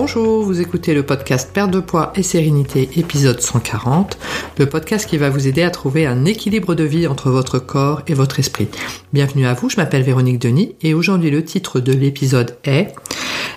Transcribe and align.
Bonjour, 0.00 0.44
vous 0.44 0.60
écoutez 0.60 0.94
le 0.94 1.02
podcast 1.02 1.50
Perte 1.52 1.72
de 1.72 1.80
poids 1.80 2.12
et 2.14 2.22
sérénité 2.22 2.88
épisode 2.94 3.40
140, 3.40 4.16
le 4.56 4.66
podcast 4.66 5.08
qui 5.08 5.16
va 5.16 5.28
vous 5.28 5.48
aider 5.48 5.64
à 5.64 5.70
trouver 5.70 6.06
un 6.06 6.24
équilibre 6.24 6.76
de 6.76 6.84
vie 6.84 7.08
entre 7.08 7.30
votre 7.30 7.58
corps 7.58 8.02
et 8.06 8.14
votre 8.14 8.38
esprit. 8.38 8.68
Bienvenue 9.12 9.44
à 9.44 9.54
vous, 9.54 9.68
je 9.68 9.76
m'appelle 9.76 10.04
Véronique 10.04 10.38
Denis 10.38 10.76
et 10.82 10.94
aujourd'hui 10.94 11.32
le 11.32 11.44
titre 11.44 11.80
de 11.80 11.92
l'épisode 11.92 12.58
est 12.62 12.94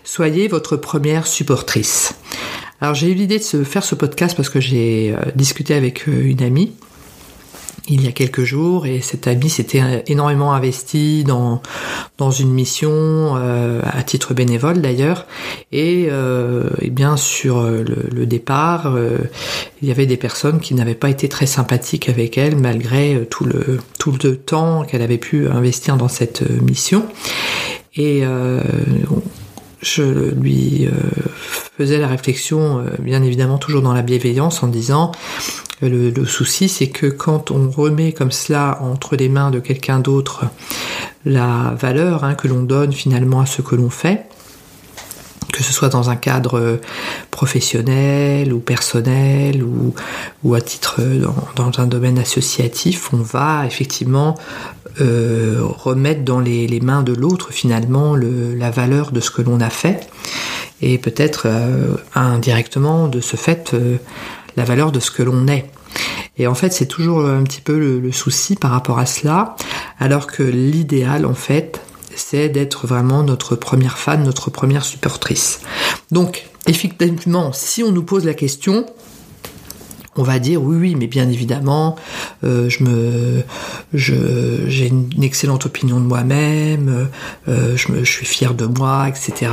Soyez 0.03 0.47
votre 0.47 0.77
première 0.77 1.27
supportrice. 1.27 2.15
Alors 2.81 2.95
j'ai 2.95 3.11
eu 3.11 3.13
l'idée 3.13 3.37
de 3.37 3.63
faire 3.63 3.83
ce 3.83 3.93
podcast 3.93 4.35
parce 4.35 4.49
que 4.49 4.59
j'ai 4.59 5.13
euh, 5.15 5.29
discuté 5.35 5.75
avec 5.75 6.09
euh, 6.09 6.23
une 6.23 6.41
amie 6.41 6.71
il 7.87 8.03
y 8.03 8.07
a 8.07 8.11
quelques 8.11 8.43
jours 8.43 8.85
et 8.85 9.01
cet 9.01 9.27
ami 9.27 9.49
s'était 9.49 10.03
énormément 10.07 10.53
investi 10.53 11.23
dans 11.23 11.61
une 12.31 12.51
mission 12.51 12.91
euh, 12.91 13.81
à 13.83 14.03
titre 14.03 14.33
bénévole 14.33 14.81
d'ailleurs. 14.81 15.25
Et, 15.71 16.07
euh, 16.09 16.69
et, 16.79 16.89
bien 16.89 17.17
sur 17.17 17.63
le, 17.63 18.25
départ 18.25 18.95
euh, 18.95 19.17
il 19.81 19.87
y 19.87 19.91
avait 19.91 20.05
des 20.05 20.17
personnes 20.17 20.59
qui 20.59 20.75
n'avaient 20.75 20.95
pas 20.95 21.09
été 21.09 21.27
très 21.27 21.47
sympathiques 21.47 22.07
avec 22.07 22.37
elle 22.37 22.55
malgré 22.55 23.27
tout 23.29 23.45
le 23.45 24.35
temps 24.37 24.83
qu'elle 24.83 25.01
avait 25.01 25.17
pu 25.17 25.47
investir 25.47 25.97
dans 25.97 26.07
cette 26.07 26.47
mission. 26.61 27.05
Et 27.95 28.23
je 29.81 30.03
lui 30.31 30.87
faisais 31.77 31.97
la 31.97 32.07
réflexion, 32.07 32.85
bien 32.99 33.23
évidemment 33.23 33.57
toujours 33.57 33.81
dans 33.81 33.93
la 33.93 34.03
bienveillance, 34.03 34.61
en 34.61 34.67
disant 34.67 35.11
le, 35.81 36.25
souci, 36.25 36.69
c'est 36.69 36.89
que 36.89 37.07
quand 37.07 37.51
on 37.51 37.69
remet 37.69 38.11
comme 38.13 38.31
cela 38.31 38.79
entre 38.81 39.15
les 39.15 39.29
mains 39.29 39.51
de 39.51 39.59
quelqu'un 39.59 39.99
d'autre 39.99 40.45
la 41.25 41.75
valeur 41.77 42.23
hein, 42.23 42.35
que 42.35 42.47
l'on 42.47 42.63
donne 42.63 42.93
finalement 42.93 43.41
à 43.41 43.45
ce 43.45 43.61
que 43.61 43.75
l'on 43.75 43.89
fait, 43.89 44.25
que 45.51 45.63
ce 45.63 45.73
soit 45.73 45.89
dans 45.89 46.09
un 46.09 46.15
cadre 46.15 46.79
professionnel 47.29 48.53
ou 48.53 48.59
personnel 48.59 49.63
ou, 50.43 50.53
à 50.53 50.61
titre 50.61 51.01
dans, 51.55 51.71
un 51.79 51.87
domaine 51.87 52.17
associatif, 52.17 53.13
on 53.13 53.17
va 53.17 53.65
effectivement 53.65 54.35
euh, 54.99 55.59
remettre 55.61 56.23
dans 56.23 56.39
les, 56.39 56.79
mains 56.81 57.03
de 57.03 57.13
l'autre 57.13 57.51
finalement 57.51 58.15
la 58.15 58.71
valeur 58.71 59.11
de 59.11 59.19
ce 59.19 59.31
que 59.31 59.41
l'on 59.41 59.61
a 59.61 59.69
fait 59.69 60.07
et 60.81 60.97
peut-être 60.97 61.43
euh, 61.45 61.95
indirectement 62.15 63.07
de 63.07 63.21
ce 63.21 63.35
fait 63.35 63.73
euh, 63.73 63.97
la 64.55 64.63
valeur 64.63 64.91
de 64.91 64.99
ce 64.99 65.11
que 65.11 65.23
l'on 65.23 65.47
est. 65.47 65.65
Et 66.37 66.47
en 66.47 66.55
fait, 66.55 66.71
c'est 66.73 66.85
toujours 66.85 67.25
un 67.25 67.43
petit 67.43 67.61
peu 67.61 67.77
le, 67.77 68.11
souci 68.11 68.55
par 68.55 68.71
rapport 68.71 68.99
à 68.99 69.05
cela, 69.05 69.55
alors 69.99 70.27
que 70.27 70.43
l'idéal, 70.43 71.25
en 71.25 71.33
fait, 71.33 71.81
c'est 72.15 72.49
d'être 72.49 72.87
vraiment 72.87 73.23
notre 73.23 73.55
première 73.55 73.97
fan, 73.97 74.23
notre 74.23 74.49
première 74.49 74.83
supportrice. 74.83 75.61
Donc, 76.09 76.47
effectivement, 76.67 77.53
si 77.53 77.83
on 77.83 77.91
nous 77.91 78.03
pose 78.03 78.25
la 78.25 78.33
question, 78.33 78.85
on 80.15 80.23
va 80.23 80.39
dire 80.39 80.61
oui 80.61 80.77
oui 80.77 80.95
mais 80.95 81.07
bien 81.07 81.29
évidemment 81.29 81.95
euh, 82.43 82.69
je 82.69 82.83
me 82.83 83.43
j'ai 83.93 84.87
une 84.87 85.23
excellente 85.23 85.65
opinion 85.65 85.99
de 85.99 86.05
moi-même 86.05 87.07
euh, 87.47 87.77
je, 87.77 87.91
me, 87.91 88.03
je 88.03 88.11
suis 88.11 88.25
fier 88.25 88.53
de 88.53 88.65
moi 88.65 89.07
etc 89.07 89.51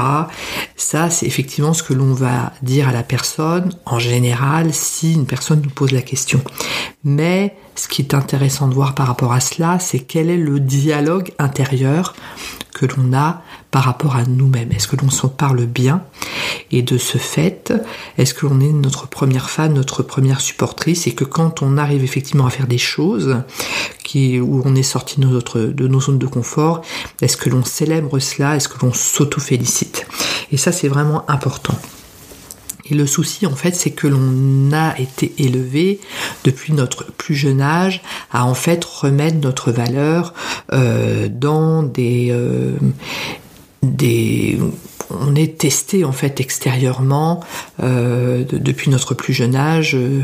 ça 0.76 1.10
c'est 1.10 1.26
effectivement 1.26 1.74
ce 1.74 1.82
que 1.82 1.94
l'on 1.94 2.12
va 2.12 2.52
dire 2.62 2.88
à 2.88 2.92
la 2.92 3.02
personne 3.02 3.70
en 3.84 3.98
général 3.98 4.72
si 4.72 5.14
une 5.14 5.26
personne 5.26 5.60
nous 5.62 5.70
pose 5.70 5.92
la 5.92 6.02
question. 6.02 6.40
Mais 7.04 7.56
ce 7.74 7.88
qui 7.88 8.02
est 8.02 8.14
intéressant 8.14 8.68
de 8.68 8.74
voir 8.74 8.94
par 8.94 9.06
rapport 9.06 9.32
à 9.32 9.40
cela 9.40 9.78
c'est 9.78 10.00
quel 10.00 10.30
est 10.30 10.36
le 10.36 10.60
dialogue 10.60 11.32
intérieur 11.38 12.14
que 12.74 12.86
l'on 12.86 13.12
a 13.12 13.42
par 13.70 13.84
rapport 13.84 14.16
à 14.16 14.24
nous-mêmes. 14.24 14.72
Est-ce 14.72 14.88
que 14.88 14.96
l'on 14.96 15.10
s'en 15.10 15.28
parle 15.28 15.66
bien? 15.66 16.02
Et 16.70 16.82
de 16.82 16.98
ce 16.98 17.18
fait, 17.18 17.72
est-ce 18.16 18.34
que 18.34 18.46
l'on 18.46 18.60
est 18.60 18.72
notre 18.72 19.08
première 19.08 19.50
fan, 19.50 19.74
notre 19.74 20.02
première 20.02 20.40
supportrice? 20.40 21.06
Et 21.06 21.14
que 21.14 21.24
quand 21.24 21.62
on 21.62 21.76
arrive 21.76 22.04
effectivement 22.04 22.46
à 22.46 22.50
faire 22.50 22.66
des 22.66 22.78
choses 22.78 23.36
où 24.16 24.62
on 24.64 24.74
est 24.74 24.82
sorti 24.82 25.20
de, 25.20 25.26
notre, 25.26 25.60
de 25.60 25.86
nos 25.86 26.00
zones 26.00 26.18
de 26.18 26.26
confort, 26.26 26.82
est-ce 27.20 27.36
que 27.36 27.50
l'on 27.50 27.64
célèbre 27.64 28.18
cela? 28.18 28.56
Est-ce 28.56 28.68
que 28.68 28.78
l'on 28.84 28.92
s'auto-félicite? 28.92 30.06
Et 30.50 30.56
ça, 30.56 30.72
c'est 30.72 30.88
vraiment 30.88 31.28
important. 31.30 31.78
Et 32.90 32.94
le 32.94 33.06
souci, 33.06 33.44
en 33.46 33.54
fait, 33.54 33.74
c'est 33.74 33.90
que 33.90 34.06
l'on 34.06 34.72
a 34.72 34.98
été 34.98 35.34
élevé 35.38 36.00
depuis 36.44 36.72
notre 36.72 37.04
plus 37.12 37.34
jeune 37.34 37.60
âge 37.60 38.00
à 38.32 38.46
en 38.46 38.54
fait 38.54 38.82
remettre 38.82 39.36
notre 39.38 39.72
valeur 39.72 40.32
euh, 40.72 41.28
dans 41.30 41.82
des, 41.82 42.28
euh, 42.30 42.72
des 43.82 44.58
on 45.10 45.34
est 45.34 45.58
testé 45.58 46.04
en 46.04 46.12
fait 46.12 46.40
extérieurement 46.40 47.40
euh, 47.82 48.44
depuis 48.50 48.90
notre 48.90 49.14
plus 49.14 49.32
jeune 49.32 49.56
âge, 49.56 49.94
euh, 49.94 50.22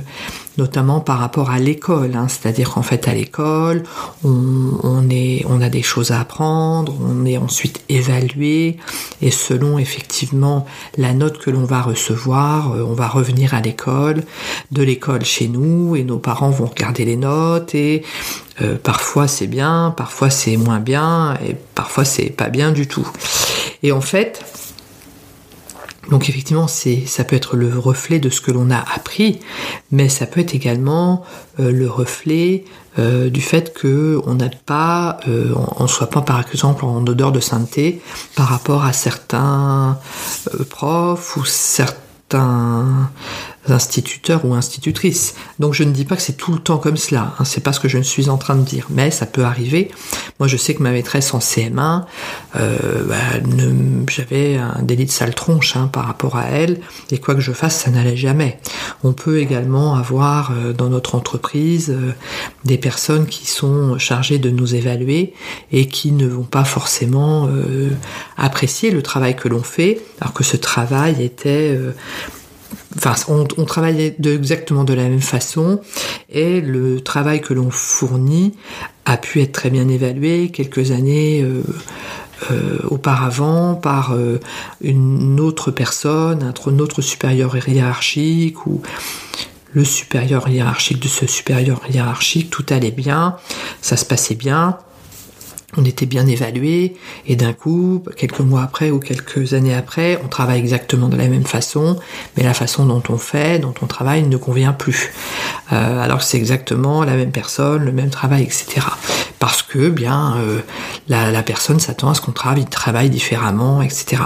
notamment 0.58 1.00
par 1.00 1.18
rapport 1.18 1.50
à 1.50 1.58
l'école. 1.58 2.14
Hein. 2.14 2.26
C'est-à-dire 2.28 2.70
qu'en 2.70 2.82
fait 2.82 3.08
à 3.08 3.14
l'école, 3.14 3.82
on, 4.24 5.60
a 5.60 5.68
des 5.68 5.82
choses 5.82 6.10
à 6.10 6.20
apprendre, 6.20 6.94
on 7.00 7.24
est 7.24 7.38
ensuite 7.38 7.82
évalué 7.88 8.76
et 9.22 9.30
selon 9.30 9.78
effectivement 9.78 10.66
la 10.98 11.14
note 11.14 11.38
que 11.38 11.50
l'on 11.50 11.64
va 11.64 11.80
recevoir, 11.80 12.72
euh, 12.72 12.84
on 12.86 12.92
va 12.92 13.08
revenir 13.08 13.54
à 13.54 13.60
l'école, 13.60 14.24
de 14.72 14.82
l'école 14.82 15.24
chez 15.24 15.48
nous 15.48 15.96
et 15.96 16.04
nos 16.04 16.18
parents 16.18 16.50
vont 16.50 16.66
regarder 16.66 17.04
les 17.04 17.16
notes 17.16 17.74
et 17.74 18.02
parfois 18.82 19.26
c'est 19.26 19.46
bien, 19.46 19.94
parfois 19.96 20.30
c'est 20.30 20.56
moins 20.56 20.80
bien 20.80 21.36
et 21.46 21.56
parfois 21.74 22.04
c'est 22.04 22.30
pas 22.30 22.48
bien 22.48 22.72
du 22.72 22.86
tout. 22.86 23.08
Et 23.82 23.92
en 23.92 24.00
fait, 24.00 24.44
donc 26.10 26.28
effectivement, 26.28 26.68
c'est, 26.68 27.04
ça 27.06 27.24
peut 27.24 27.36
être 27.36 27.56
le 27.56 27.78
reflet 27.78 28.18
de 28.18 28.30
ce 28.30 28.40
que 28.40 28.50
l'on 28.50 28.70
a 28.70 28.78
appris, 28.78 29.40
mais 29.90 30.08
ça 30.08 30.26
peut 30.26 30.40
être 30.40 30.54
également 30.54 31.24
euh, 31.60 31.70
le 31.70 31.88
reflet 31.88 32.64
euh, 32.98 33.30
du 33.30 33.40
fait 33.40 33.72
que 33.72 34.20
on 34.26 34.34
n'a 34.34 34.50
pas, 34.66 35.18
euh, 35.28 35.54
on, 35.78 35.86
soit 35.86 36.10
pas 36.10 36.22
par 36.22 36.40
exemple 36.40 36.84
en 36.84 37.04
odeur 37.06 37.32
de 37.32 37.40
sainteté 37.40 38.00
par 38.36 38.48
rapport 38.48 38.84
à 38.84 38.92
certains 38.92 39.98
profs 40.68 41.36
ou 41.36 41.44
certains 41.44 43.10
instituteurs 43.68 44.44
ou 44.44 44.54
institutrices. 44.54 45.34
Donc 45.58 45.74
je 45.74 45.84
ne 45.84 45.92
dis 45.92 46.04
pas 46.04 46.16
que 46.16 46.22
c'est 46.22 46.36
tout 46.36 46.52
le 46.52 46.58
temps 46.58 46.78
comme 46.78 46.96
cela, 46.96 47.34
hein, 47.38 47.44
c'est 47.44 47.62
pas 47.62 47.72
ce 47.72 47.80
que 47.80 47.88
je 47.88 47.98
ne 47.98 48.02
suis 48.02 48.28
en 48.28 48.36
train 48.36 48.56
de 48.56 48.62
dire, 48.62 48.86
mais 48.90 49.10
ça 49.10 49.26
peut 49.26 49.44
arriver. 49.44 49.90
Moi 50.38 50.48
je 50.48 50.56
sais 50.56 50.74
que 50.74 50.82
ma 50.82 50.90
maîtresse 50.90 51.32
en 51.34 51.38
CM1, 51.38 52.04
euh, 52.56 52.76
bah, 53.08 53.16
j'avais 54.08 54.56
un 54.56 54.82
délit 54.82 55.06
de 55.06 55.10
sale 55.10 55.34
tronche 55.34 55.76
hein, 55.76 55.88
par 55.92 56.06
rapport 56.06 56.36
à 56.36 56.46
elle, 56.46 56.80
et 57.10 57.18
quoi 57.18 57.34
que 57.34 57.40
je 57.40 57.52
fasse, 57.52 57.76
ça 57.76 57.90
n'allait 57.90 58.16
jamais. 58.16 58.58
On 59.02 59.12
peut 59.12 59.38
également 59.38 59.94
avoir 59.94 60.52
euh, 60.52 60.72
dans 60.72 60.88
notre 60.88 61.14
entreprise 61.14 61.90
euh, 61.90 62.12
des 62.64 62.78
personnes 62.78 63.26
qui 63.26 63.46
sont 63.46 63.98
chargées 63.98 64.38
de 64.38 64.50
nous 64.50 64.74
évaluer 64.74 65.32
et 65.72 65.86
qui 65.86 66.12
ne 66.12 66.26
vont 66.26 66.44
pas 66.44 66.64
forcément 66.64 67.48
apprécier 68.36 68.90
le 68.90 69.02
travail 69.02 69.36
que 69.36 69.48
l'on 69.48 69.62
fait, 69.62 70.00
alors 70.20 70.32
que 70.32 70.44
ce 70.44 70.56
travail 70.56 71.22
était 71.22 71.78
On, 73.28 73.46
exactement 74.24 74.84
de 74.84 74.94
la 74.94 75.04
même 75.04 75.20
façon 75.20 75.80
et 76.30 76.60
le 76.60 77.00
travail 77.00 77.40
que 77.40 77.52
l'on 77.52 77.70
fournit 77.70 78.54
a 79.04 79.16
pu 79.16 79.42
être 79.42 79.52
très 79.52 79.70
bien 79.70 79.88
évalué 79.88 80.50
quelques 80.50 80.92
années 80.92 81.42
euh, 81.42 81.62
euh, 82.50 82.78
auparavant 82.88 83.74
par 83.74 84.12
euh, 84.12 84.40
une 84.80 85.40
autre 85.40 85.70
personne, 85.70 86.42
un 86.42 86.78
autre 86.78 87.02
supérieur 87.02 87.56
hiérarchique 87.68 88.66
ou 88.66 88.80
le 89.72 89.84
supérieur 89.84 90.48
hiérarchique 90.48 91.00
de 91.00 91.08
ce 91.08 91.26
supérieur 91.26 91.80
hiérarchique, 91.88 92.50
tout 92.50 92.66
allait 92.70 92.92
bien, 92.92 93.36
ça 93.82 93.96
se 93.96 94.04
passait 94.04 94.36
bien 94.36 94.78
on 95.76 95.84
était 95.84 96.06
bien 96.06 96.26
évalué 96.26 96.96
et 97.26 97.36
d'un 97.36 97.52
coup, 97.52 98.02
quelques 98.16 98.40
mois 98.40 98.62
après 98.62 98.90
ou 98.90 98.98
quelques 98.98 99.54
années 99.54 99.74
après, 99.74 100.20
on 100.24 100.28
travaille 100.28 100.58
exactement 100.58 101.08
de 101.08 101.16
la 101.16 101.28
même 101.28 101.44
façon, 101.44 101.98
mais 102.36 102.42
la 102.42 102.54
façon 102.54 102.86
dont 102.86 103.02
on 103.08 103.18
fait, 103.18 103.58
dont 103.58 103.74
on 103.82 103.86
travaille 103.86 104.22
ne 104.22 104.36
convient 104.36 104.72
plus. 104.72 105.12
Euh, 105.72 106.00
alors 106.00 106.22
c'est 106.22 106.36
exactement 106.36 107.04
la 107.04 107.16
même 107.16 107.32
personne, 107.32 107.84
le 107.84 107.92
même 107.92 108.10
travail, 108.10 108.42
etc. 108.42 108.86
Parce 109.38 109.62
que 109.62 109.88
bien 109.88 110.36
euh, 110.38 110.60
la, 111.08 111.42
personne 111.42 111.80
s'attend 111.80 112.10
à 112.10 112.14
ce 112.14 112.20
qu'on 112.20 112.32
travaille, 112.32 112.64
travaille 112.64 113.10
différemment, 113.10 113.82
etc. 113.82 114.22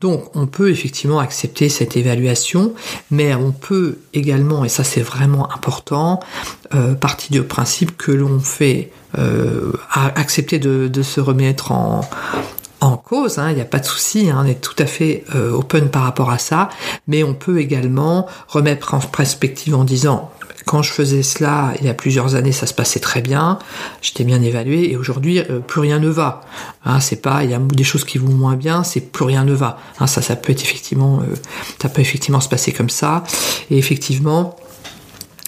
Donc 0.00 0.34
on 0.34 0.46
peut 0.46 0.70
effectivement 0.70 1.18
accepter 1.18 1.68
cette 1.68 1.96
évaluation, 1.96 2.74
mais 3.10 3.34
on 3.34 3.52
peut 3.52 3.98
également, 4.14 4.64
et 4.64 4.70
ça 4.70 4.82
c'est 4.82 5.02
vraiment 5.02 5.52
important, 5.52 6.20
euh, 6.74 6.94
partir 6.94 7.30
du 7.30 7.42
principe 7.42 7.96
que 7.96 8.10
l'on 8.10 8.40
fait 8.40 8.90
euh, 9.18 9.72
accepter 9.94 10.58
de, 10.58 11.02
se 11.02 11.20
remettre 11.20 11.72
en, 11.72 12.00
en 12.80 12.96
cause, 12.96 13.38
hein, 13.38 13.50
il 13.50 13.56
n'y 13.56 13.60
a 13.60 13.66
pas 13.66 13.78
de 13.78 13.84
souci, 13.84 14.30
hein, 14.30 14.42
on 14.44 14.46
est 14.46 14.60
tout 14.60 14.74
à 14.78 14.86
fait 14.86 15.24
euh, 15.34 15.52
open 15.52 15.90
par 15.90 16.02
rapport 16.02 16.30
à 16.30 16.38
ça, 16.38 16.70
mais 17.06 17.22
on 17.22 17.34
peut 17.34 17.60
également 17.60 18.26
remettre 18.48 18.94
en 18.94 19.00
perspective 19.00 19.74
en 19.74 19.84
disant 19.84 20.30
quand 20.66 20.82
je 20.82 20.92
faisais 20.92 21.22
cela 21.22 21.72
il 21.80 21.86
y 21.86 21.88
a 21.88 21.94
plusieurs 21.94 22.34
années, 22.34 22.52
ça 22.52 22.66
se 22.66 22.74
passait 22.74 23.00
très 23.00 23.22
bien, 23.22 23.58
j'étais 24.02 24.24
bien 24.24 24.40
évalué, 24.42 24.90
et 24.90 24.96
aujourd'hui, 24.96 25.40
euh, 25.40 25.58
plus 25.60 25.80
rien 25.80 25.98
ne 25.98 26.08
va. 26.08 26.42
Hein, 26.84 27.00
c'est 27.00 27.20
pas, 27.20 27.44
il 27.44 27.50
y 27.50 27.54
a 27.54 27.58
des 27.58 27.84
choses 27.84 28.04
qui 28.04 28.18
vont 28.18 28.32
moins 28.32 28.56
bien, 28.56 28.84
c'est 28.84 29.00
plus 29.00 29.24
rien 29.24 29.44
ne 29.44 29.52
va. 29.52 29.78
Hein, 29.98 30.06
ça, 30.06 30.22
ça 30.22 30.36
peut 30.36 30.52
être 30.52 30.62
effectivement, 30.62 31.20
euh, 31.20 31.34
ça 31.80 31.88
peut 31.88 32.00
effectivement 32.00 32.40
se 32.40 32.48
passer 32.48 32.72
comme 32.72 32.90
ça, 32.90 33.24
et 33.70 33.78
effectivement, 33.78 34.56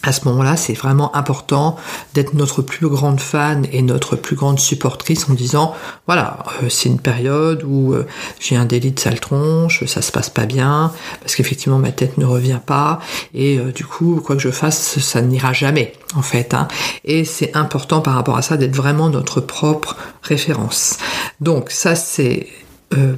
à 0.03 0.13
ce 0.13 0.27
moment-là, 0.29 0.57
c'est 0.57 0.73
vraiment 0.73 1.15
important 1.15 1.77
d'être 2.15 2.35
notre 2.35 2.61
plus 2.61 2.89
grande 2.89 3.21
fan 3.21 3.67
et 3.71 3.83
notre 3.83 4.17
plus 4.17 4.35
grande 4.35 4.59
supportrice 4.59 5.29
en 5.31 5.35
disant, 5.35 5.75
voilà, 6.07 6.39
euh, 6.63 6.69
c'est 6.69 6.89
une 6.89 6.99
période 6.99 7.63
où 7.65 7.95
euh, 7.95 8.07
j'ai 8.41 8.57
un 8.57 8.65
délit 8.65 8.91
de 8.91 8.99
sale 8.99 9.21
tronche, 9.21 9.85
ça 9.85 10.03
se 10.03 10.11
passe 10.11 10.29
pas 10.29 10.45
bien, 10.45 10.93
parce 11.21 11.37
qu'effectivement 11.37 11.79
ma 11.79 11.93
tête 11.93 12.19
ne 12.19 12.25
revient 12.25 12.61
pas, 12.65 13.01
et 13.33 13.59
euh, 13.59 13.71
du 13.71 13.85
coup, 13.85 14.21
quoi 14.25 14.35
que 14.35 14.43
je 14.43 14.51
fasse, 14.51 14.99
ça 14.99 15.23
n'ira 15.23 15.53
jamais, 15.53 15.93
en 16.17 16.23
fait. 16.23 16.53
Hein. 16.53 16.67
Et 17.05 17.25
c'est 17.25 17.57
important 17.57 18.01
par 18.01 18.15
rapport 18.15 18.37
à 18.37 18.43
ça 18.43 18.57
d'être 18.57 18.75
vraiment 18.75 19.09
notre 19.09 19.41
propre 19.41 19.97
référence. 20.23 20.99
Donc 21.41 21.71
ça, 21.71 21.95
c'est 21.95 22.49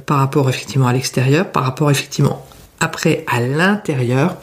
par 0.05 0.19
rapport 0.19 0.49
effectivement 0.49 0.87
à 0.87 0.93
l'extérieur, 0.93 1.51
par 1.51 1.63
rapport 1.63 1.91
effectivement 1.91 2.45
après, 2.79 3.23
à 3.27 3.39
l'intérieur, 3.39 4.37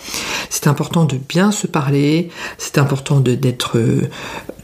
c'est 0.52 0.66
important 0.66 1.06
de 1.06 1.16
bien 1.16 1.50
se 1.50 1.66
parler, 1.66 2.28
c'est 2.58 2.76
important 2.76 3.20
de, 3.20 3.34
d'être, 3.34 3.78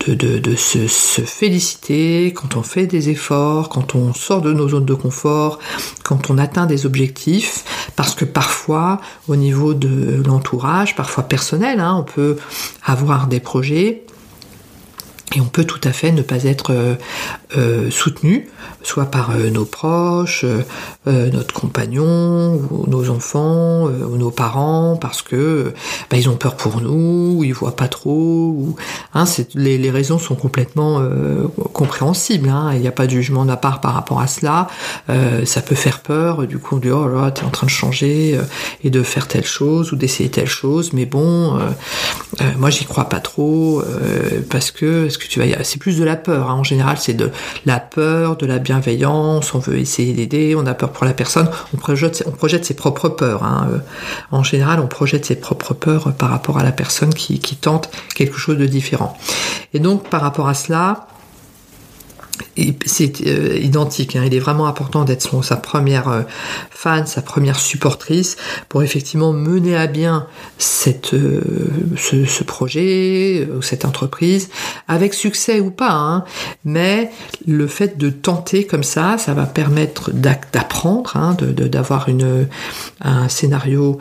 de, 0.06 0.14
de, 0.14 0.55
se, 0.55 0.87
féliciter 1.23 2.35
quand 2.35 2.56
on 2.58 2.62
fait 2.62 2.87
des 2.87 3.08
efforts, 3.08 3.70
quand 3.70 3.94
on 3.94 4.12
sort 4.12 4.43
de 4.43 4.52
nos 4.52 4.69
zones 4.69 4.85
de 4.85 4.93
confort, 4.93 5.58
quand 6.05 6.29
on 6.29 6.37
atteint 6.37 6.67
des 6.67 6.85
objectifs, 6.85 7.64
parce 7.96 8.14
que 8.14 8.26
parfois, 8.26 9.00
au 9.29 9.37
niveau 9.37 9.73
de 9.73 10.23
l'entourage, 10.26 10.94
parfois 10.94 11.25
personnel, 11.25 11.81
hein, 11.81 11.96
on 11.99 12.05
peut 12.05 12.37
avoir 12.85 13.26
des 13.26 13.40
projets 13.40 14.05
et 15.36 15.40
on 15.40 15.46
peut 15.46 15.64
tout 15.64 15.80
à 15.84 15.92
fait 15.92 16.10
ne 16.10 16.22
pas 16.22 16.44
être 16.44 16.72
euh, 16.72 16.94
euh, 17.56 17.90
soutenu, 17.90 18.48
soit 18.82 19.06
par 19.06 19.30
euh, 19.30 19.50
nos 19.50 19.64
proches, 19.64 20.44
notre 21.06 21.54
compagnon, 21.54 22.60
nos 22.86 23.08
enfants, 23.08 23.84
ou 23.84 24.16
nos 24.19 24.30
parents, 24.30 24.98
parce 25.00 25.22
que 25.22 25.72
bah, 26.10 26.19
ils 26.19 26.28
ont 26.28 26.36
peur 26.36 26.54
pour 26.54 26.82
nous, 26.82 27.38
ou 27.38 27.44
ils 27.44 27.54
voient 27.54 27.76
pas 27.76 27.88
trop. 27.88 28.76
Hein, 29.14 29.25
les, 29.54 29.90
raisons 29.90 30.19
sont 30.19 30.34
complètement 30.34 31.00
compréhensibles. 31.72 32.50
Hein, 32.50 32.72
il 32.75 32.80
n'y 32.80 32.88
a 32.88 32.92
pas 32.92 33.06
de 33.06 33.12
jugement 33.12 33.46
de 33.46 33.54
part 33.54 33.80
par 33.80 33.94
rapport 33.94 34.20
à 34.20 34.26
cela. 34.26 34.69
ça 35.46 35.62
peut 35.62 35.75
faire 35.75 36.00
peur. 36.00 36.46
Du 36.46 36.58
coup, 36.58 36.76
on 36.76 36.78
dit 36.78 36.90
oh 36.90 37.08
là, 37.08 37.30
t'es 37.30 37.44
en 37.44 37.50
train 37.50 37.66
de 37.66 37.70
changer 37.70 38.38
et 38.84 38.90
de 38.90 39.02
faire 39.02 39.28
telle 39.28 39.46
chose 39.46 39.92
ou 39.92 39.96
d'essayer 39.96 40.28
telle 40.28 40.46
chose. 40.46 40.92
Mais 40.92 41.06
bon, 41.06 41.58
moi 42.58 42.69
j'y 42.69 42.84
crois 42.84 43.08
pas 43.08 43.20
trop 43.20 43.82
parce 44.50 44.70
que 44.70 45.08
C'est 45.62 45.79
plus 45.79 45.99
de 45.99 46.05
la 46.05 46.17
peur. 46.17 46.50
Hein. 46.50 46.55
En 46.55 46.65
général, 46.65 46.97
c'est 46.99 47.15
de 47.15 47.31
la 47.67 47.81
peur, 47.81 48.37
de 48.37 48.47
la 48.47 48.59
bienveillance. 48.59 49.55
On 49.55 49.59
veut 49.59 49.79
essayer 49.79 50.12
d'aider. 50.12 50.55
On 50.56 50.67
a 50.67 50.75
peur 50.75 50.91
pour 50.91 51.05
la 51.05 51.15
personne. 51.15 51.49
On 51.75 51.76
projette, 51.76 52.65
ses 52.65 52.75
propres 52.75 53.09
peurs. 53.09 53.43
Hein. 53.44 53.69
Euh, 53.73 53.79
en 54.31 54.43
général, 54.43 54.81
on 54.81 54.87
projette 54.87 55.25
ses 55.25 55.37
propres 55.37 55.75
peurs 55.75 56.12
par 56.15 56.31
rapport 56.31 56.59
à 56.59 56.65
la 56.65 56.73
personne 56.73 57.12
qui 57.12 57.38
tente 57.56 57.91
quelque 58.15 58.38
chose 58.38 58.59
de 58.59 58.67
différent. 58.67 59.17
Et 59.75 59.81
donc, 59.81 60.09
par 60.09 60.20
rapport 60.20 60.49
à 60.49 60.55
cela, 60.55 61.09
c'est 62.87 63.20
euh, 63.26 63.58
identique. 63.58 64.17
Hein. 64.17 64.25
Il 64.26 64.35
est 64.35 64.38
vraiment 64.38 64.67
important 64.67 65.05
d'être 65.05 65.43
sa 65.43 65.56
première 65.56 66.08
euh, 66.08 66.23
fan, 66.70 67.06
sa 67.06 67.23
première 67.23 67.58
supportrice 67.58 68.37
pour 68.69 68.82
effectivement 68.82 69.32
mener 69.32 69.76
à 69.76 69.87
bien 69.87 70.26
cette, 70.58 71.14
euh, 71.14 71.40
ce, 71.96 72.44
projet 72.44 73.49
ou 73.56 73.62
cette 73.62 73.85
entreprise 73.85 74.49
avec 74.88 75.14
succès 75.14 75.61
ou 75.61 75.70
pas. 75.70 75.93
Hein. 75.93 76.25
Mais 76.64 77.11
le 77.46 77.67
fait 77.67 77.99
de 77.99 78.11
tenter 78.11 78.64
comme 78.64 78.85
ça, 78.85 79.19
ça 79.19 79.35
va 79.35 79.46
permettre 79.46 80.11
d'apprendre, 80.12 81.17
hein, 81.17 81.37
d'avoir 81.40 82.08
une 82.08 82.49
un 83.00 83.29
scénario 83.29 83.99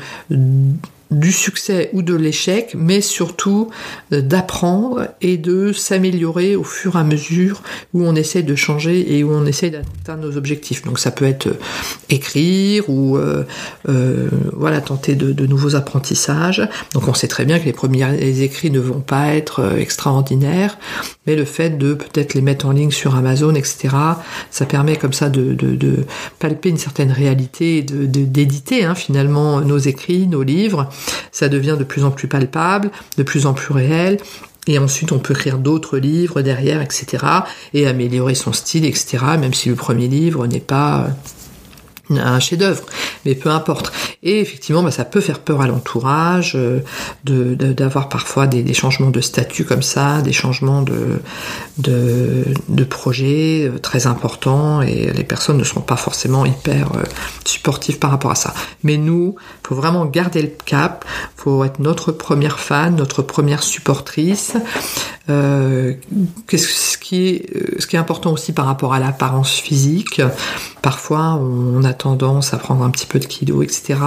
du 1.11 1.31
succès 1.31 1.89
ou 1.93 2.01
de 2.01 2.13
l'échec, 2.13 2.75
mais 2.77 3.01
surtout 3.01 3.69
euh, 4.11 4.21
d'apprendre 4.21 5.07
et 5.21 5.37
de 5.37 5.71
s'améliorer 5.71 6.55
au 6.55 6.63
fur 6.63 6.95
et 6.95 6.99
à 6.99 7.03
mesure 7.03 7.61
où 7.93 8.03
on 8.03 8.15
essaie 8.15 8.43
de 8.43 8.55
changer 8.55 9.15
et 9.15 9.23
où 9.23 9.31
on 9.31 9.45
essaie 9.45 9.69
d'atteindre 9.69 10.23
nos 10.27 10.37
objectifs. 10.37 10.83
Donc 10.83 10.99
ça 10.99 11.11
peut 11.11 11.25
être 11.25 11.47
euh, 11.47 11.59
écrire 12.09 12.89
ou 12.89 13.17
euh, 13.17 13.43
voilà 14.53 14.81
tenter 14.81 15.15
de, 15.15 15.45
nouveaux 15.45 15.75
apprentissages. 15.75 16.67
Donc 16.93 17.07
on 17.07 17.13
sait 17.13 17.27
très 17.27 17.45
bien 17.45 17.59
que 17.59 17.65
les 17.65 17.73
premiers 17.73 18.41
écrits 18.41 18.69
ne 18.71 18.79
vont 18.79 18.99
pas 18.99 19.33
être 19.33 19.77
extraordinaires, 19.77 20.77
mais 21.25 21.35
le 21.35 21.45
fait 21.45 21.77
de 21.77 21.93
peut-être 21.93 22.33
les 22.33 22.41
mettre 22.41 22.65
en 22.65 22.71
ligne 22.71 22.91
sur 22.91 23.15
Amazon, 23.15 23.55
etc., 23.55 23.89
ça 24.51 24.65
permet 24.65 24.97
comme 24.97 25.13
ça 25.13 25.29
de, 25.29 25.55
palper 26.39 26.69
une 26.69 26.77
certaine 26.77 27.11
réalité, 27.11 27.81
de 27.81 28.05
d'éditer 28.05 28.83
hein, 28.83 28.95
finalement 28.95 29.61
nos 29.61 29.77
écrits, 29.77 30.27
nos 30.27 30.43
livres 30.43 30.89
ça 31.31 31.49
devient 31.49 31.75
de 31.77 31.83
plus 31.83 32.03
en 32.03 32.11
plus 32.11 32.27
palpable, 32.27 32.91
de 33.17 33.23
plus 33.23 33.45
en 33.45 33.53
plus 33.53 33.73
réel. 33.73 34.17
Et 34.67 34.79
ensuite, 34.79 35.11
on 35.11 35.19
peut 35.19 35.33
écrire 35.33 35.59
d'autres 35.59 35.97
livres 35.97 36.41
derrière, 36.41 36.81
etc. 36.81 37.25
Et 37.73 37.87
améliorer 37.87 38.35
son 38.35 38.51
style, 38.51 38.85
etc. 38.85 39.17
Même 39.39 39.53
si 39.53 39.69
le 39.69 39.75
premier 39.75 40.07
livre 40.07 40.45
n'est 40.45 40.59
pas 40.59 41.07
un 42.09 42.39
chef-d'œuvre, 42.39 42.83
mais 43.27 43.35
peu 43.35 43.49
importe. 43.49 43.91
Et 44.23 44.39
effectivement, 44.39 44.81
bah, 44.81 44.91
ça 44.91 45.03
peut 45.03 45.19
faire 45.19 45.39
peur 45.39 45.59
à 45.61 45.67
l'entourage, 45.67 46.53
euh, 46.55 46.79
de, 47.25 47.55
d'avoir 47.55 48.07
parfois 48.07 48.47
des, 48.47 48.73
changements 48.73 49.09
de 49.09 49.19
statut 49.19 49.65
comme 49.65 49.81
ça, 49.81 50.21
des 50.21 50.31
changements 50.31 50.81
de, 50.81 51.19
de, 51.77 52.83
projets 52.85 53.67
euh, 53.67 53.79
très 53.79 54.07
importants, 54.07 54.81
et 54.81 55.11
les 55.11 55.25
personnes 55.25 55.57
ne 55.57 55.65
seront 55.65 55.81
pas 55.81 55.97
forcément 55.97 56.45
hyper 56.45 56.93
euh, 56.93 57.03
supportives 57.43 57.99
par 57.99 58.11
rapport 58.11 58.31
à 58.31 58.35
ça. 58.35 58.53
Mais 58.83 58.95
nous, 58.95 59.35
faut 59.61 59.75
vraiment 59.75 60.05
garder 60.05 60.41
le 60.41 60.51
cap, 60.65 61.03
faut 61.35 61.65
être 61.65 61.79
notre 61.79 62.13
première 62.13 62.59
fan, 62.59 62.95
notre 62.95 63.21
première 63.21 63.61
supportrice. 63.61 64.53
Euh, 65.29 65.95
ce, 66.49 66.96
est, 67.15 67.79
ce 67.79 67.87
qui 67.87 67.95
est 67.95 67.99
important 67.99 68.31
aussi 68.31 68.51
par 68.51 68.65
rapport 68.65 68.93
à 68.93 68.99
l'apparence 68.99 69.53
physique, 69.53 70.21
parfois 70.81 71.35
on 71.35 71.83
a 71.83 71.93
tendance 71.93 72.53
à 72.53 72.57
prendre 72.57 72.83
un 72.83 72.89
petit 72.89 73.05
peu 73.05 73.19
de 73.19 73.25
kilos, 73.25 73.63
etc. 73.63 73.99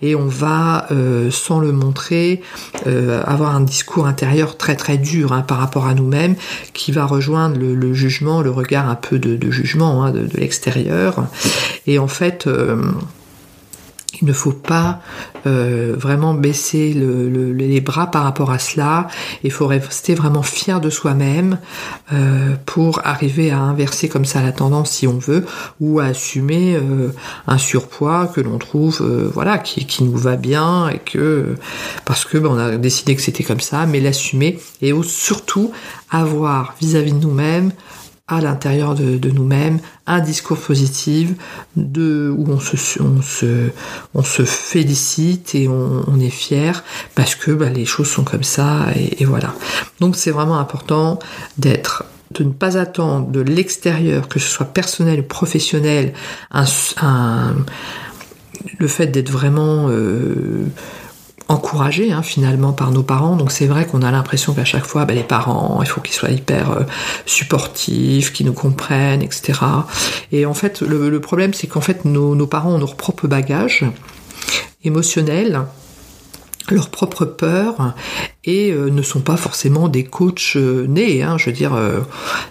Et 0.00 0.14
on 0.14 0.26
va, 0.26 0.86
euh, 0.90 1.30
sans 1.30 1.60
le 1.60 1.72
montrer, 1.72 2.42
euh, 2.86 3.22
avoir 3.26 3.54
un 3.54 3.60
discours 3.60 4.06
intérieur 4.06 4.56
très 4.56 4.76
très 4.76 4.98
dur 4.98 5.32
hein, 5.32 5.42
par 5.42 5.58
rapport 5.58 5.86
à 5.86 5.94
nous-mêmes, 5.94 6.36
qui 6.72 6.92
va 6.92 7.04
rejoindre 7.04 7.58
le, 7.58 7.94
jugement, 7.94 8.40
le 8.40 8.50
regard 8.50 8.88
un 8.88 8.94
peu 8.94 9.18
de, 9.18 9.50
jugement 9.50 10.04
hein, 10.04 10.12
de 10.12 10.28
l'extérieur. 10.34 11.26
Et 11.86 11.98
en 11.98 12.08
fait, 12.08 12.48
il 14.22 14.28
ne 14.28 14.32
faut 14.32 14.52
pas 14.52 15.00
euh, 15.46 15.94
vraiment 15.98 16.32
baisser 16.32 16.94
les 16.94 17.80
bras 17.80 18.06
par 18.10 18.22
rapport 18.22 18.52
à 18.52 18.60
cela. 18.60 19.08
Il 19.42 19.50
faut 19.50 19.66
rester 19.66 20.14
vraiment 20.14 20.42
fier 20.44 20.80
de 20.80 20.90
soi-même 20.90 21.58
euh, 22.12 22.54
pour 22.64 23.00
arriver 23.04 23.50
à 23.50 23.58
inverser 23.58 24.08
comme 24.08 24.24
ça 24.24 24.40
la 24.40 24.52
tendance 24.52 24.92
si 24.92 25.08
on 25.08 25.18
veut, 25.18 25.44
ou 25.80 25.98
à 25.98 26.04
assumer 26.04 26.76
euh, 26.76 27.08
un 27.48 27.58
surpoids 27.58 28.28
que 28.32 28.40
l'on 28.40 28.58
trouve, 28.58 29.02
voilà, 29.34 29.58
qui, 29.58 30.04
nous 30.04 30.16
va 30.16 30.36
bien 30.36 30.88
et 30.88 30.98
que 30.98 31.56
parce 32.04 32.24
que 32.24 32.38
ben, 32.38 32.50
on 32.50 32.58
a 32.58 32.76
décidé 32.76 33.16
que 33.16 33.22
c'était 33.22 33.44
comme 33.44 33.60
ça, 33.60 33.86
mais 33.86 34.00
l'assumer 34.00 34.58
et 34.80 34.92
surtout 35.02 35.72
avoir 36.10 36.74
vis-à-vis 36.80 37.12
de 37.12 37.18
nous-mêmes 37.18 37.72
à 38.36 38.40
l'intérieur 38.40 38.94
de, 38.94 39.30
nous-mêmes 39.30 39.78
un 40.06 40.20
discours 40.20 40.58
positif 40.58 41.30
de, 41.76 42.34
où 42.36 42.50
on 42.50 42.60
se, 42.60 42.98
on 44.14 44.22
se, 44.22 44.42
félicite 44.44 45.54
et 45.54 45.68
on, 45.68 46.20
est 46.20 46.30
fier 46.30 46.84
parce 47.14 47.34
que 47.34 47.50
bah, 47.50 47.68
les 47.68 47.84
choses 47.84 48.08
sont 48.08 48.24
comme 48.24 48.42
ça 48.42 48.86
et, 48.94 49.24
voilà. 49.24 49.54
Donc 50.00 50.16
c'est 50.16 50.30
vraiment 50.30 50.58
important 50.58 51.18
d'être 51.58 52.04
de 52.32 52.44
ne 52.44 52.50
pas 52.50 52.78
attendre 52.78 53.28
de 53.28 53.40
l'extérieur, 53.40 54.26
que 54.26 54.38
ce 54.38 54.48
soit 54.48 54.64
personnel 54.64 55.20
ou 55.20 55.24
professionnel, 55.24 56.14
le 58.78 58.86
fait 58.86 59.08
d'être 59.08 59.30
vraiment 59.30 59.88
euh, 59.90 60.64
encouragés 61.52 62.12
hein, 62.12 62.22
finalement 62.22 62.72
par 62.72 62.90
nos 62.90 63.02
parents. 63.02 63.36
Donc 63.36 63.52
c'est 63.52 63.66
vrai 63.66 63.86
qu'on 63.86 64.02
a 64.02 64.10
l'impression 64.10 64.54
qu'à 64.54 64.64
chaque 64.64 64.86
fois, 64.86 65.04
ben, 65.04 65.14
les 65.14 65.22
parents, 65.22 65.80
il 65.82 65.88
faut 65.88 66.00
qu'ils 66.00 66.14
soient 66.14 66.30
hyper 66.30 66.70
euh, 66.70 66.82
supportifs, 67.26 68.32
qu'ils 68.32 68.46
nous 68.46 68.52
comprennent, 68.52 69.22
etc. 69.22 69.60
Et 70.32 70.46
en 70.46 70.54
fait, 70.54 70.80
le, 70.80 71.20
problème, 71.20 71.54
c'est 71.54 71.66
qu'en 71.66 71.80
fait, 71.80 72.04
nos, 72.04 72.34
nos, 72.34 72.46
parents 72.46 72.72
ont 72.72 72.78
leur 72.78 72.96
propre 72.96 73.28
bagage 73.28 73.84
émotionnel 74.84 75.62
leurs 76.72 76.90
propres 76.90 77.24
peurs 77.24 77.94
et 78.44 78.72
euh, 78.72 78.90
ne 78.90 79.02
sont 79.02 79.20
pas 79.20 79.36
forcément 79.36 79.88
des 79.88 80.04
coachs 80.04 80.54
euh, 80.56 80.86
nés. 80.86 81.22
Hein, 81.22 81.38
je 81.38 81.46
veux 81.46 81.52
dire, 81.52 81.74
euh, 81.74 82.00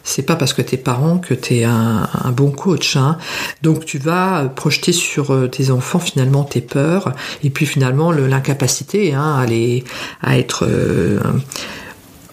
c'est 0.04 0.22
pas 0.22 0.36
parce 0.36 0.54
que 0.54 0.62
t'es 0.62 0.78
parent 0.78 1.18
que 1.18 1.34
t'es 1.34 1.64
un, 1.64 2.08
un 2.14 2.32
bon 2.32 2.52
coach. 2.52 2.96
Hein. 2.96 3.18
Donc 3.62 3.86
tu 3.86 3.98
vas 3.98 4.46
projeter 4.56 4.94
sur 4.94 5.50
tes 5.50 5.72
enfants 5.72 6.00
finalement 6.00 6.44
tes 6.44 6.62
peurs 6.62 7.14
et 7.44 7.50
puis 7.50 7.66
finalement 7.66 8.12
l'incapacité 8.12 9.14
hein, 9.14 9.46
à, 10.22 10.38
être 10.38 10.68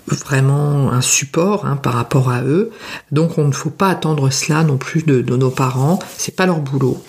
vraiment 0.06 0.90
un 0.92 1.00
support 1.00 1.66
par 1.82 1.94
rapport 1.94 2.30
à 2.30 2.42
eux. 2.42 2.70
Donc 3.12 3.38
on 3.38 3.46
ne 3.46 3.52
faut 3.52 3.70
pas 3.70 3.88
attendre 3.88 4.30
cela 4.30 4.62
non 4.62 4.76
plus 4.76 5.02
de, 5.02 5.20
de 5.20 5.36
nos 5.36 5.50
parents. 5.50 5.98
C'est 6.16 6.36
pas 6.36 6.46
leur 6.46 6.60
boulot. 6.60 7.02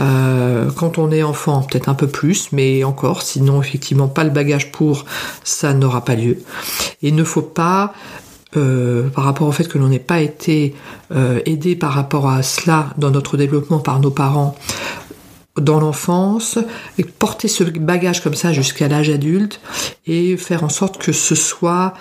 Euh, 0.00 0.70
quand 0.76 0.98
on 0.98 1.10
est 1.10 1.22
enfant, 1.22 1.62
peut-être 1.62 1.88
un 1.88 1.94
peu 1.94 2.06
plus, 2.06 2.52
mais 2.52 2.84
encore, 2.84 3.22
sinon 3.22 3.60
effectivement 3.60 4.08
pas 4.08 4.24
le 4.24 4.30
bagage 4.30 4.72
pour, 4.72 5.04
ça 5.44 5.74
n'aura 5.74 6.04
pas 6.04 6.14
lieu. 6.14 6.38
Et 7.02 7.08
il 7.08 7.14
ne 7.14 7.24
faut 7.24 7.42
pas 7.42 7.92
euh, 8.56 9.08
par 9.08 9.24
rapport 9.24 9.48
au 9.48 9.52
fait 9.52 9.66
que 9.66 9.78
l'on 9.78 9.88
n'ait 9.88 9.98
pas 9.98 10.20
été 10.20 10.74
euh, 11.14 11.40
aidé 11.46 11.74
par 11.74 11.92
rapport 11.92 12.28
à 12.28 12.42
cela 12.42 12.90
dans 12.98 13.10
notre 13.10 13.36
développement 13.36 13.78
par 13.78 13.98
nos 14.00 14.10
parents 14.10 14.54
dans 15.60 15.80
l'enfance, 15.80 16.58
et 16.96 17.04
porter 17.04 17.46
ce 17.46 17.62
bagage 17.62 18.22
comme 18.22 18.34
ça 18.34 18.54
jusqu'à 18.54 18.88
l'âge 18.88 19.10
adulte 19.10 19.60
et 20.06 20.38
faire 20.38 20.64
en 20.64 20.70
sorte 20.70 20.96
que 20.96 21.12
ce 21.12 21.34
soit 21.34 21.92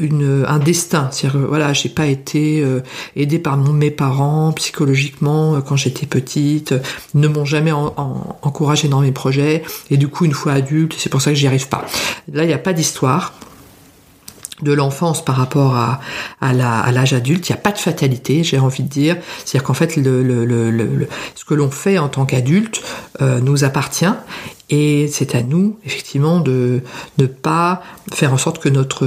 une, 0.00 0.44
un 0.46 0.58
destin. 0.58 1.08
C'est-à-dire, 1.10 1.46
voilà, 1.48 1.72
j'ai 1.72 1.88
pas 1.88 2.06
été 2.06 2.60
euh, 2.62 2.80
aidée 3.14 3.38
par 3.38 3.56
mes 3.56 3.90
parents 3.90 4.52
psychologiquement 4.52 5.56
euh, 5.56 5.60
quand 5.60 5.76
j'étais 5.76 6.06
petite, 6.06 6.74
ne 7.14 7.28
m'ont 7.28 7.44
jamais 7.44 7.72
en, 7.72 7.94
en, 7.96 8.38
encouragé 8.42 8.88
dans 8.88 9.00
mes 9.00 9.12
projets, 9.12 9.62
et 9.90 9.96
du 9.96 10.08
coup, 10.08 10.24
une 10.24 10.32
fois 10.32 10.52
adulte, 10.52 10.94
c'est 10.98 11.10
pour 11.10 11.22
ça 11.22 11.30
que 11.30 11.36
j'y 11.36 11.46
arrive 11.46 11.68
pas. 11.68 11.84
Là, 12.32 12.44
il 12.44 12.48
n'y 12.48 12.52
a 12.52 12.58
pas 12.58 12.72
d'histoire 12.72 13.34
de 14.62 14.72
l'enfance 14.72 15.22
par 15.22 15.36
rapport 15.36 15.76
à, 15.76 16.00
à 16.40 16.52
l'âge 16.54 17.12
adulte, 17.12 17.48
il 17.48 17.52
n'y 17.52 17.58
a 17.58 17.60
pas 17.60 17.72
de 17.72 17.78
fatalité, 17.78 18.42
j'ai 18.42 18.58
envie 18.58 18.82
de 18.82 18.88
dire. 18.88 19.16
C'est-à-dire 19.44 19.64
qu'en 19.64 19.74
fait, 19.74 19.96
le, 19.96 20.22
le, 20.22 20.44
le, 20.46 21.08
ce 21.34 21.44
que 21.44 21.54
l'on 21.54 21.70
fait 21.70 21.98
en 21.98 22.08
tant 22.08 22.24
qu'adulte 22.24 22.80
euh, 23.20 23.40
nous 23.40 23.64
appartient 23.64 24.06
et 24.70 25.08
c'est 25.12 25.34
à 25.34 25.42
nous, 25.42 25.78
effectivement, 25.84 26.40
de 26.40 26.80
ne 27.18 27.26
pas 27.26 27.82
faire 28.12 28.32
en 28.32 28.38
sorte 28.38 28.58
que 28.58 28.68
notre 28.68 29.06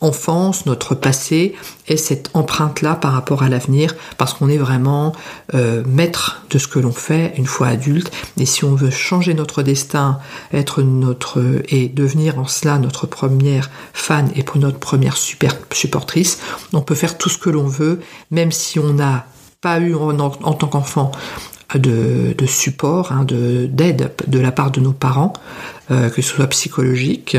enfance, 0.00 0.66
notre 0.66 0.94
passé, 0.94 1.54
et 1.88 1.96
cette 1.96 2.30
empreinte-là 2.34 2.94
par 2.94 3.12
rapport 3.12 3.42
à 3.42 3.48
l'avenir, 3.48 3.94
parce 4.16 4.34
qu'on 4.34 4.48
est 4.48 4.58
vraiment 4.58 5.14
euh, 5.54 5.82
maître 5.86 6.42
de 6.50 6.58
ce 6.58 6.68
que 6.68 6.78
l'on 6.78 6.92
fait 6.92 7.32
une 7.36 7.46
fois 7.46 7.68
adulte. 7.68 8.10
Et 8.38 8.46
si 8.46 8.64
on 8.64 8.74
veut 8.74 8.90
changer 8.90 9.34
notre 9.34 9.62
destin, 9.62 10.18
être 10.52 10.82
notre 10.82 11.42
et 11.68 11.88
devenir 11.88 12.38
en 12.38 12.46
cela 12.46 12.78
notre 12.78 13.06
première 13.06 13.70
fan 13.92 14.30
et 14.34 14.42
pour 14.42 14.58
notre 14.58 14.78
première 14.78 15.16
supportrice, 15.16 16.38
on 16.72 16.80
peut 16.80 16.94
faire 16.94 17.18
tout 17.18 17.28
ce 17.28 17.38
que 17.38 17.50
l'on 17.50 17.66
veut, 17.66 18.00
même 18.30 18.52
si 18.52 18.78
on 18.78 18.92
n'a 18.92 19.26
pas 19.60 19.80
eu 19.80 19.94
en, 19.94 20.12
tant 20.14 20.68
qu'enfant 20.68 21.10
de, 21.74 22.34
support, 22.46 23.12
hein, 23.12 23.24
d'aide 23.24 24.12
de, 24.26 24.38
la 24.38 24.52
part 24.52 24.70
de 24.70 24.80
nos 24.80 24.92
parents, 24.92 25.32
euh, 25.90 26.08
que 26.10 26.22
ce 26.22 26.34
soit 26.34 26.46
psychologique, 26.46 27.36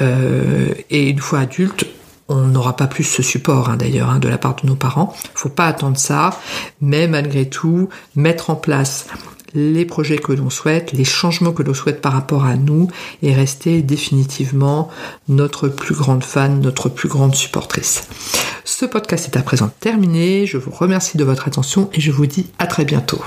et 0.00 1.08
une 1.10 1.18
fois 1.18 1.40
adulte, 1.40 1.86
on 2.28 2.46
n'aura 2.46 2.76
pas 2.76 2.86
plus 2.86 3.04
ce 3.04 3.22
support 3.22 3.68
hein, 3.68 3.76
d'ailleurs 3.76 4.10
hein, 4.10 4.18
de 4.18 4.28
la 4.28 4.38
part 4.38 4.56
de 4.56 4.66
nos 4.66 4.76
parents. 4.76 5.14
Faut 5.34 5.48
pas 5.48 5.66
attendre 5.66 5.98
ça, 5.98 6.38
mais 6.80 7.06
malgré 7.08 7.48
tout, 7.48 7.88
mettre 8.16 8.50
en 8.50 8.56
place 8.56 9.06
les 9.54 9.84
projets 9.84 10.16
que 10.16 10.32
l'on 10.32 10.48
souhaite, 10.48 10.92
les 10.92 11.04
changements 11.04 11.52
que 11.52 11.62
l'on 11.62 11.74
souhaite 11.74 12.00
par 12.00 12.14
rapport 12.14 12.46
à 12.46 12.56
nous 12.56 12.88
et 13.22 13.34
rester 13.34 13.82
définitivement 13.82 14.88
notre 15.28 15.68
plus 15.68 15.94
grande 15.94 16.24
fan, 16.24 16.60
notre 16.60 16.88
plus 16.88 17.08
grande 17.08 17.34
supportrice. 17.34 18.08
Ce 18.64 18.86
podcast 18.86 19.28
est 19.28 19.38
à 19.38 19.42
présent 19.42 19.70
terminé, 19.80 20.46
je 20.46 20.56
vous 20.56 20.70
remercie 20.70 21.18
de 21.18 21.24
votre 21.24 21.48
attention 21.48 21.90
et 21.92 22.00
je 22.00 22.10
vous 22.10 22.26
dis 22.26 22.46
à 22.58 22.66
très 22.66 22.86
bientôt. 22.86 23.22